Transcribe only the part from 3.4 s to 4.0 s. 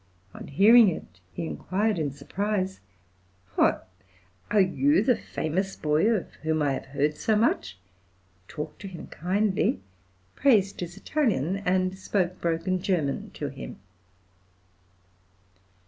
"What!